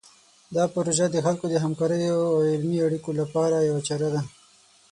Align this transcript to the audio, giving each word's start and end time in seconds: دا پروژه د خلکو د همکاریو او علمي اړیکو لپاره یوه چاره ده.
دا 0.55 0.63
پروژه 0.73 1.05
د 1.11 1.17
خلکو 1.25 1.45
د 1.49 1.55
همکاریو 1.65 2.15
او 2.33 2.39
علمي 2.51 2.77
اړیکو 2.87 3.09
لپاره 3.19 3.55
یوه 3.69 3.81
چاره 3.87 4.09
ده. 4.13 4.21